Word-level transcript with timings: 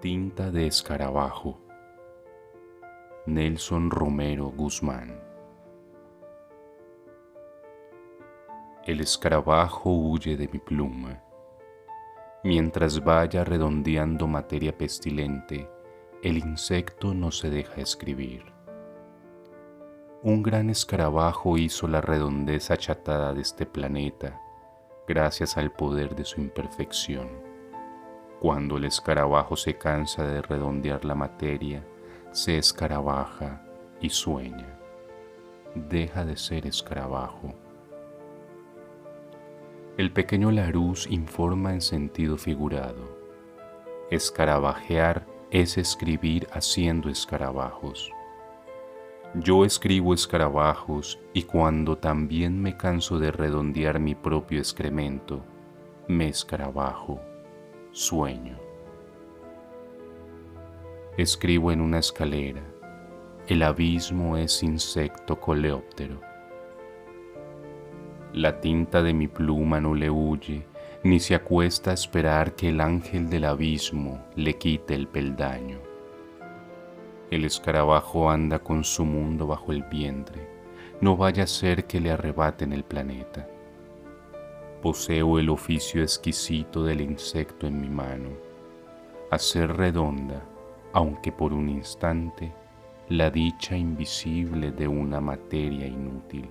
Tinta 0.00 0.50
de 0.50 0.66
escarabajo. 0.66 1.60
Nelson 3.26 3.90
Romero 3.90 4.46
Guzmán. 4.50 5.20
El 8.84 9.00
escarabajo 9.00 9.90
huye 9.90 10.36
de 10.36 10.48
mi 10.48 10.58
pluma. 10.58 11.22
Mientras 12.42 13.02
vaya 13.02 13.44
redondeando 13.44 14.26
materia 14.26 14.76
pestilente, 14.76 15.70
el 16.22 16.38
insecto 16.38 17.14
no 17.14 17.30
se 17.30 17.48
deja 17.48 17.80
escribir. 17.80 18.44
Un 20.22 20.42
gran 20.42 20.70
escarabajo 20.70 21.56
hizo 21.56 21.88
la 21.88 22.00
redondez 22.00 22.70
achatada 22.70 23.32
de 23.32 23.42
este 23.42 23.66
planeta 23.66 24.40
gracias 25.06 25.56
al 25.56 25.70
poder 25.72 26.14
de 26.14 26.24
su 26.24 26.40
imperfección 26.40 27.53
cuando 28.44 28.76
el 28.76 28.84
escarabajo 28.84 29.56
se 29.56 29.78
cansa 29.78 30.22
de 30.26 30.42
redondear 30.42 31.06
la 31.06 31.14
materia, 31.14 31.82
se 32.30 32.58
escarabaja 32.58 33.62
y 34.02 34.10
sueña. 34.10 34.78
Deja 35.74 36.26
de 36.26 36.36
ser 36.36 36.66
escarabajo. 36.66 37.54
El 39.96 40.12
pequeño 40.12 40.50
Laruz 40.50 41.06
informa 41.10 41.72
en 41.72 41.80
sentido 41.80 42.36
figurado. 42.36 43.16
Escarabajear 44.10 45.26
es 45.50 45.78
escribir 45.78 46.46
haciendo 46.52 47.08
escarabajos. 47.08 48.12
Yo 49.36 49.64
escribo 49.64 50.12
escarabajos 50.12 51.18
y 51.32 51.44
cuando 51.44 51.96
también 51.96 52.60
me 52.60 52.76
canso 52.76 53.18
de 53.18 53.32
redondear 53.32 54.00
mi 54.00 54.14
propio 54.14 54.58
excremento, 54.58 55.40
me 56.08 56.28
escarabajo 56.28 57.22
sueño. 57.94 58.58
Escribo 61.16 61.70
en 61.70 61.80
una 61.80 62.00
escalera, 62.00 62.62
el 63.46 63.62
abismo 63.62 64.36
es 64.36 64.64
insecto 64.64 65.40
coleóptero. 65.40 66.20
La 68.32 68.60
tinta 68.60 69.00
de 69.00 69.14
mi 69.14 69.28
pluma 69.28 69.80
no 69.80 69.94
le 69.94 70.10
huye, 70.10 70.66
ni 71.04 71.20
se 71.20 71.36
acuesta 71.36 71.92
a 71.92 71.94
esperar 71.94 72.56
que 72.56 72.70
el 72.70 72.80
ángel 72.80 73.30
del 73.30 73.44
abismo 73.44 74.26
le 74.34 74.58
quite 74.58 74.96
el 74.96 75.06
peldaño. 75.06 75.78
El 77.30 77.44
escarabajo 77.44 78.28
anda 78.28 78.58
con 78.58 78.82
su 78.82 79.04
mundo 79.04 79.46
bajo 79.46 79.70
el 79.70 79.84
vientre, 79.84 80.48
no 81.00 81.16
vaya 81.16 81.44
a 81.44 81.46
ser 81.46 81.84
que 81.84 82.00
le 82.00 82.10
arrebaten 82.10 82.72
el 82.72 82.82
planeta. 82.82 83.48
Poseo 84.84 85.38
el 85.38 85.48
oficio 85.48 86.02
exquisito 86.02 86.84
del 86.84 87.00
insecto 87.00 87.66
en 87.66 87.80
mi 87.80 87.88
mano, 87.88 88.28
hacer 89.30 89.74
redonda, 89.74 90.44
aunque 90.92 91.32
por 91.32 91.54
un 91.54 91.70
instante, 91.70 92.52
la 93.08 93.30
dicha 93.30 93.78
invisible 93.78 94.72
de 94.72 94.86
una 94.86 95.22
materia 95.22 95.86
inútil. 95.86 96.46